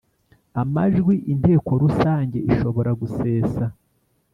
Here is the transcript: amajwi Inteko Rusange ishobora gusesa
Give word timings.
amajwi 0.61 1.13
Inteko 1.31 1.69
Rusange 1.83 2.37
ishobora 2.51 2.91
gusesa 3.01 3.65